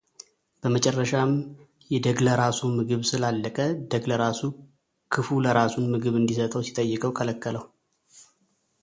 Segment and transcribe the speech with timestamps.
[0.61, 1.31] በመጨረሻም
[1.93, 3.59] የደግለራሱ ምግብ ስላለቀ
[3.93, 4.41] ደግለራሱ
[5.15, 7.67] ክፉለራሱን ምግብ እንዲሰጠው ሲጠይቀው ከለከለው፡፡